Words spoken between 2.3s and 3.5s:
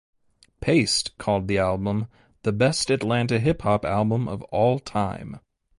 "the best Atlanta